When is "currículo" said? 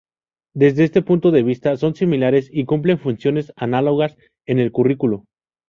4.71-5.25